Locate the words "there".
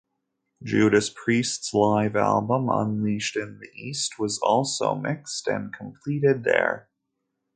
6.43-6.89